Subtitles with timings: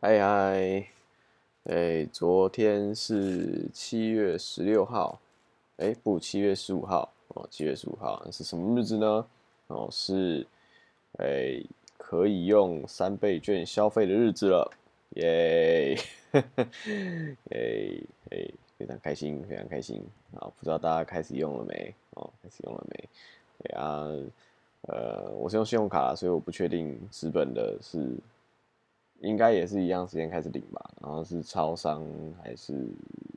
[0.00, 0.86] 嗨嗨，
[1.64, 5.20] 哎，昨天是七月十六号，
[5.78, 9.26] 哎，不，七月十五号哦，七月十五号是什么日子呢？
[9.66, 10.46] 哦，是
[11.14, 11.60] 哎
[11.96, 14.70] 可以用三倍券消费的日子了，
[15.16, 15.98] 耶，
[16.30, 16.44] 嘿
[17.50, 20.00] 嘿，哎，非常开心，非常开心
[20.36, 20.46] 啊！
[20.56, 21.92] 不知道大家开始用了没？
[22.10, 23.08] 哦，开始用了没？
[23.64, 24.06] 对啊，
[24.82, 28.16] 呃，我是用信用卡，所以我不确定资本的是。
[29.20, 32.06] 应该也是一样时间开始领吧，然后是超商
[32.42, 32.86] 还是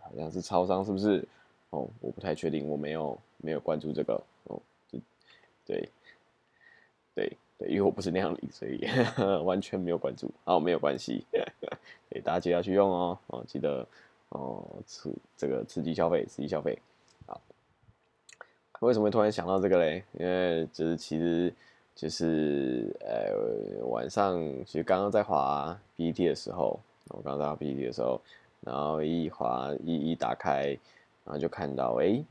[0.00, 1.26] 好像是超商是不是？
[1.70, 5.88] 哦，我不太确定，我没有没有关注这个哦，对
[7.14, 8.84] 对对，因为我不是那样领，所以
[9.44, 10.30] 完全没有关注。
[10.44, 11.24] 好，没有关系，
[12.10, 13.86] 给大家记得去用哦，哦，记得
[14.28, 16.78] 哦，刺这个刺激消费，刺激消费。
[17.26, 17.40] 好，
[18.80, 20.04] 为什么会突然想到这个嘞？
[20.12, 21.52] 因为就是其实。
[21.94, 28.20] 就是呃晚上，其实刚刚在滑 PPT 的时候，我刚刚在滑 PPT 的时候，
[28.60, 30.68] 然后一滑一一打开，
[31.24, 32.24] 然后就看到哎，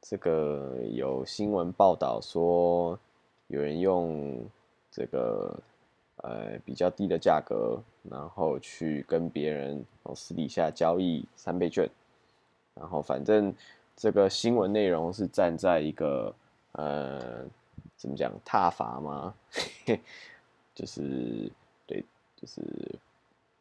[0.00, 2.98] 这个有新闻报道说，
[3.48, 4.42] 有人用
[4.90, 5.54] 这个
[6.22, 7.78] 呃比较低的价格，
[8.10, 11.88] 然后去跟别人私底下交易三倍券，
[12.74, 13.54] 然后反正
[13.94, 16.34] 这个新闻内容是站在一个
[16.72, 17.44] 呃。
[17.96, 18.30] 怎么讲？
[18.44, 19.34] 踏伐吗？
[20.74, 21.50] 就是
[21.86, 22.04] 对，
[22.36, 22.60] 就是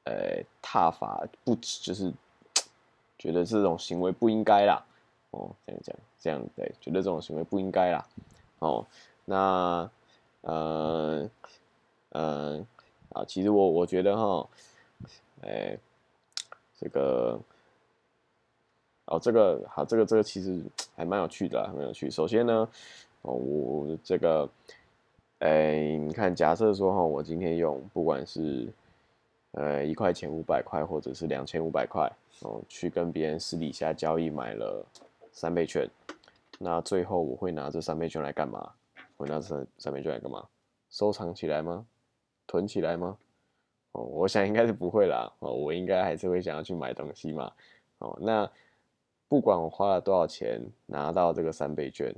[0.04, 2.12] 呃，踏伐不就是
[3.18, 4.86] 觉得这种行为不应该啦。
[5.32, 8.06] 哦，这样讲，这样对，觉得这种行为不应该啦。
[8.60, 8.86] 哦，
[9.24, 9.90] 那
[10.42, 11.30] 呃
[12.10, 12.66] 呃
[13.14, 14.50] 啊，其实我我觉得哈，
[15.44, 15.78] 哎，
[16.78, 17.40] 这个
[19.06, 20.62] 哦，这个好，这个这个其实
[20.98, 22.12] 还蛮有趣的，蛮有趣。
[22.12, 22.68] 首先呢。
[23.26, 24.48] 哦，我这个，
[25.40, 28.72] 哎，你看，假设说哈，我今天用不管是
[29.54, 32.08] 呃一块钱五百块，或者是两千五百块，
[32.42, 34.86] 哦，去跟别人私底下交易买了
[35.32, 35.90] 三倍券，
[36.60, 38.72] 那最后我会拿这三倍券来干嘛？
[39.18, 40.46] 我拿这三三倍券来干嘛？
[40.92, 41.84] 收藏起来吗？
[42.46, 43.18] 囤起来吗？
[43.94, 45.34] 哦，我想应该是不会啦。
[45.40, 47.52] 哦，我应该还是会想要去买东西嘛。
[47.98, 48.48] 哦，那
[49.28, 52.14] 不管我花了多少钱拿到这个三倍券。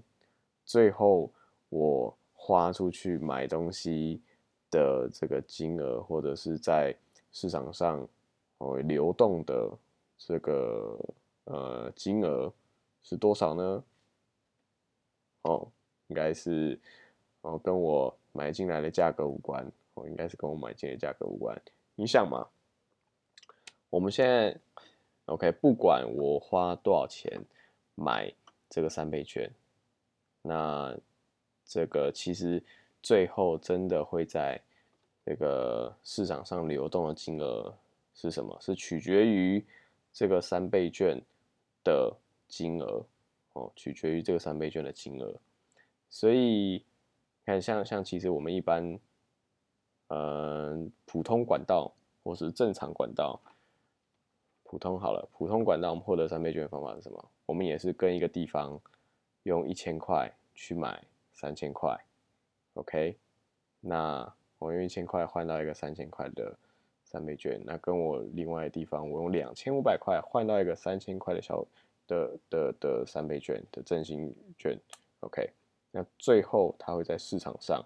[0.68, 1.32] 最后
[1.70, 4.22] 我花出去买东西
[4.70, 6.94] 的这个金额，或者是在
[7.32, 8.06] 市场上
[8.58, 9.72] 哦流动的
[10.18, 11.00] 这个
[11.46, 12.52] 呃金额
[13.02, 13.84] 是多少呢？
[15.44, 15.66] 哦，
[16.08, 16.78] 应该是
[17.42, 21.58] 哦跟我买进来的价格无关，哦应该是跟我买进的价格无关。
[21.96, 22.46] 你想嘛，
[23.90, 24.60] 我们现在
[25.28, 27.42] OK，不管我花多少钱
[27.96, 28.34] 买
[28.70, 29.50] 这个三倍券。
[30.48, 30.98] 那
[31.66, 32.64] 这个其实
[33.04, 34.60] 最后真的会在
[35.26, 37.78] 这个市场上流动的金额
[38.14, 38.58] 是什么？
[38.62, 39.64] 是取决于
[40.14, 41.22] 这个三倍券
[41.84, 42.16] 的
[42.48, 43.06] 金额
[43.54, 45.36] 哦，取决于这个三倍券的金额。
[46.10, 46.86] 所以
[47.46, 48.98] 看像像其实我们一般，
[50.08, 51.94] 嗯，普通管道
[52.24, 53.38] 或是正常管道，
[54.64, 57.32] 普通好了，普通管道我们获得三倍券的方法是什么？
[57.46, 58.82] 我们也是跟一个地方。
[59.48, 61.98] 用一千块去买三千块
[62.74, 63.18] ，OK？
[63.80, 66.54] 那我用一千块换到一个三千块的
[67.06, 71.66] 三倍券，那跟我另外的地方，我用两千五百块换到一个三千块的小
[72.08, 74.78] 的的的三倍券的振兴券
[75.22, 75.50] ，OK？
[75.92, 77.82] 那最后它会在市场上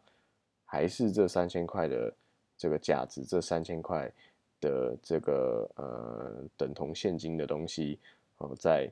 [0.66, 2.12] 还是这三千块的
[2.58, 4.12] 这个价值，这三千块
[4.60, 8.00] 的这个呃等同现金的东西
[8.38, 8.92] 哦，在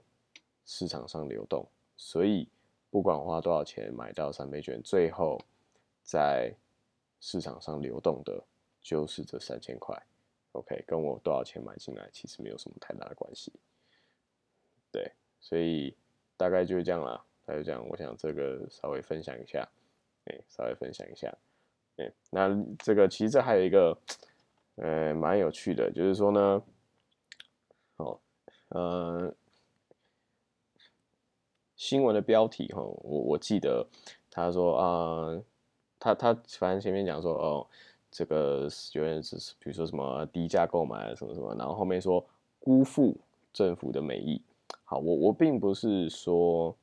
[0.66, 1.66] 市场上流动，
[1.98, 2.48] 所以。
[2.92, 5.40] 不管花多少钱买到三倍券，最后
[6.02, 6.52] 在
[7.20, 8.44] 市场上流动的
[8.82, 9.96] 就是这三千块。
[10.54, 13.54] OK，跟我多少钱买进来其实没有什么太大的关系。
[14.92, 15.96] 对，所以
[16.36, 17.24] 大概就是这样啦。
[17.46, 19.70] 大概这样，我想这个稍微分享一下，
[20.26, 21.32] 哎，稍微分享一下。
[21.98, 22.50] 哎，那
[22.80, 23.96] 这个其实这还有一个，
[24.76, 26.64] 呃，蛮有趣的，就是说呢，
[27.98, 28.20] 哦，
[28.70, 29.36] 呃。
[31.80, 33.88] 新闻的标题哈，我我记得
[34.30, 35.42] 他说啊，
[35.98, 37.66] 他他反正前面讲说哦，
[38.12, 42.24] 这个有人是比如说什么低价购买什么什么，然后后面说
[42.60, 43.16] 辜负
[43.54, 44.42] 政府的美意。
[44.84, 46.76] 好，我我并不是说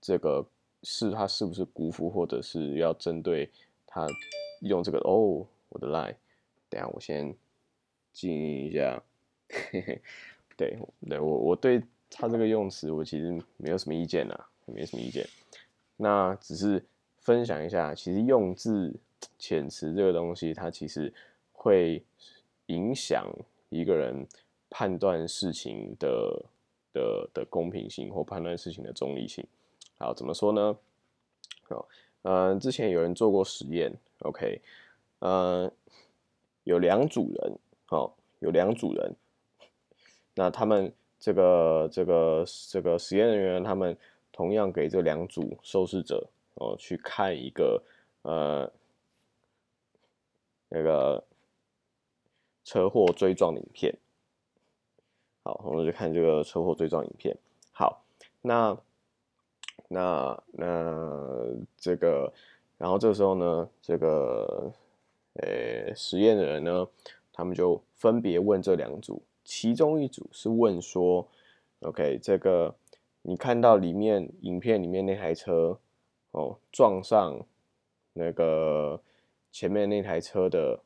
[0.00, 0.44] 这个
[0.82, 3.48] 是他是不是辜负，或者是要针对
[3.86, 4.04] 他
[4.62, 6.16] 用这个哦，我的 line，
[6.68, 7.32] 等下我先
[8.12, 9.00] 静一下，
[10.56, 11.80] 对 对，我我对。
[12.16, 14.34] 他这个用词我其实没有什么意见呐，
[14.66, 15.26] 没什么意见。
[15.96, 16.82] 那只是
[17.18, 18.94] 分享一下，其实用字
[19.38, 21.12] 遣词这个东西，它其实
[21.52, 22.02] 会
[22.66, 23.26] 影响
[23.68, 24.26] 一个人
[24.70, 26.44] 判断事情的
[26.92, 29.44] 的的公平性或判断事情的中立性。
[29.98, 30.76] 好，怎么说呢？
[31.68, 31.88] 好，
[32.22, 34.60] 嗯，之前有人做过实验，OK，
[35.18, 35.70] 嗯，
[36.62, 39.14] 有两组人，好，有两组人，
[40.34, 40.92] 那他们
[41.24, 43.96] 这个这个这个实验人员，他们
[44.30, 47.82] 同样给这两组受试者哦去看一个
[48.20, 48.70] 呃
[50.68, 51.24] 那个
[52.62, 53.96] 车祸追撞影片，
[55.44, 57.34] 好，我们就看这个车祸追撞影片，
[57.72, 58.04] 好，
[58.42, 58.76] 那。
[59.88, 62.32] 那那这个，
[62.78, 64.72] 然后这个时候呢，这个
[65.34, 66.88] 呃实验的人呢，
[67.32, 71.28] 他们就分别问这两组，其中一组是问说
[71.80, 72.74] ，OK，这个
[73.22, 75.78] 你看到里面影片里面那台车
[76.32, 77.38] 哦撞上
[78.12, 79.00] 那个
[79.52, 80.80] 前面那台车的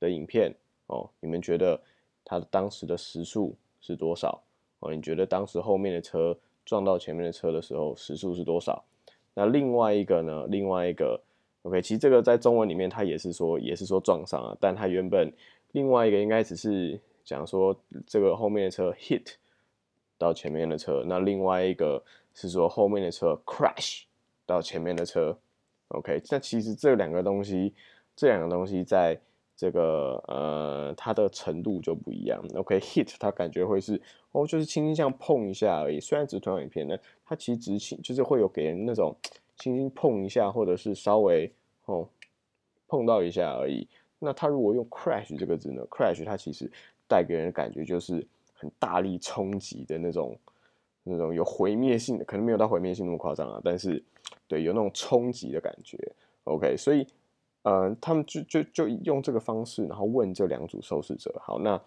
[0.00, 0.54] 的影片
[0.86, 1.80] 哦，你们觉得
[2.24, 4.42] 它当时的时速是多少？
[4.78, 6.38] 哦，你觉得当时后面的车？
[6.64, 8.82] 撞到前面的车的时候时速是多少？
[9.34, 10.48] 那另外一个呢？
[10.48, 11.20] 另外一个
[11.62, 15.32] ，OK，其实这个在中文里面它也是说也是说撞上了，但它原本
[15.70, 19.34] 另外一个应该只是讲说这个后面的车 hit
[20.16, 22.02] 到前面的车，那另外一个
[22.32, 24.04] 是说后面的车 crash
[24.46, 25.38] 到前面的车
[25.88, 27.74] ，OK，那其实这两个东西，
[28.16, 29.20] 这两个东西在。
[29.58, 32.44] 这个呃，它的程度就不一样。
[32.56, 33.98] OK，hit 它感觉会是
[34.32, 35.98] 哦，就是轻轻这样碰一下而已。
[35.98, 36.94] 虽然只是同样影片呢，
[37.24, 39.16] 它其实只轻，就是会有给人那种
[39.56, 41.50] 轻轻碰一下，或者是稍微
[41.86, 42.06] 哦
[42.86, 43.88] 碰到一下而已。
[44.18, 46.70] 那它如果用 crash 这个字呢？crash 它其实
[47.08, 50.38] 带给人的感觉就是很大力冲击的那种，
[51.04, 54.02] 那种有毁灭性的，可能没有到毁灭性那么夸张啊，但是
[54.48, 55.98] 对有那种冲击的感觉。
[56.44, 57.06] OK，所以。
[57.68, 61.34] 嗯，他们就就就用这个方式，然后问这两组受试者。
[61.42, 61.82] 好，那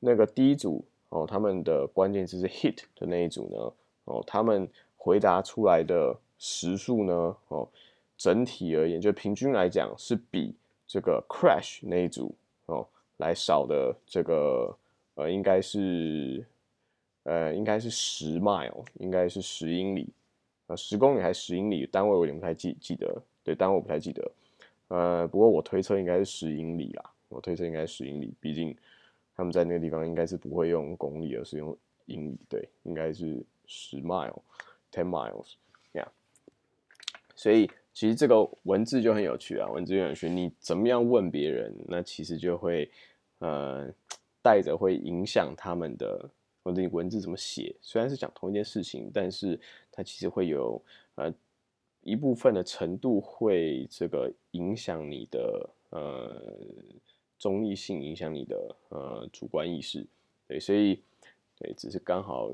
[0.00, 3.72] 那个第一组哦，他们的关键词是 hit 的那一组呢，
[4.06, 7.68] 哦，他们回答出来的时速呢，哦，
[8.18, 10.56] 整体而言，就平均来讲是比
[10.88, 12.34] 这个 crash 那一组
[12.66, 12.84] 哦
[13.22, 14.76] 来少的这个
[15.14, 16.44] 呃，应该是
[17.22, 20.08] 呃，应该是十 mile，应该是十英里，
[20.66, 21.86] 呃，十公里还是十英里？
[21.86, 24.32] 单位我有点不太记记得，对，单位我不太记得。
[24.88, 28.76] 呃，不过我推测应该是十英里啦，我推测应该是十英里，毕竟
[29.36, 31.76] 他们在那个地方应该是不会用公里，而是用
[32.06, 35.54] 英里，对，应该是十 mile，ten miles，
[35.92, 36.12] 这样。
[37.34, 42.90] 所以其实这个文字就很有趣啊，文字很有趣，你怎么样问别人，那其实就会
[43.42, 43.92] 呃
[44.40, 46.30] 带着会影响他们的，
[46.64, 49.60] 或者你文字怎么写，虽然是讲同一件事情，但是
[49.92, 50.82] 它其实会有
[51.14, 51.32] 呃。
[52.04, 56.52] 一部分的程度会这个影响你的呃
[57.38, 60.04] 中立性，影响你的呃主观意识，
[60.48, 61.00] 对，所以
[61.54, 62.52] 对，只是刚好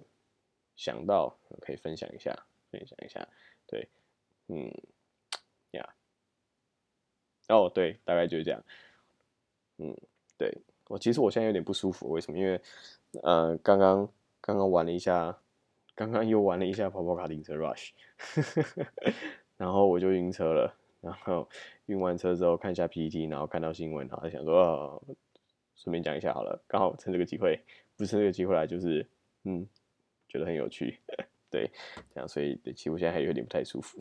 [0.76, 2.38] 想到可以分享一下，
[2.70, 3.26] 分享一下，
[3.66, 3.88] 对，
[4.48, 4.70] 嗯，
[5.70, 5.94] 呀，
[7.48, 8.62] 哦，对，大概就是这样，
[9.78, 9.96] 嗯，
[10.36, 10.52] 对。
[10.88, 12.38] 我其实我现在有点不舒服，为什么？
[12.38, 12.60] 因为
[13.22, 14.08] 呃，刚刚
[14.40, 15.38] 刚刚玩了一下。
[15.94, 17.90] 刚刚又玩了一下跑跑卡丁车 Rush，
[19.58, 20.72] 然后我就晕车了。
[21.00, 21.48] 然后
[21.86, 25.02] 晕完车之后看一下 PPT，然后看到新闻，然后想说，
[25.74, 26.62] 顺便讲一下好了。
[26.68, 27.60] 刚好趁这个机会，
[27.96, 29.04] 不是这个机会来，就是
[29.42, 29.66] 嗯，
[30.28, 31.00] 觉得很有趣。
[31.50, 31.68] 对，
[32.14, 34.00] 这样所以其实我现在还有点不太舒服。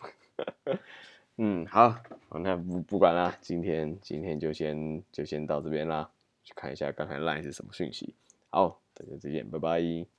[1.38, 1.96] 嗯，好，
[2.30, 6.08] 那不不管啦，今天今天就先就先到这边啦。
[6.48, 8.16] 去看一下刚才 Line 是什么讯息。
[8.50, 10.17] 好，大家再见，拜拜。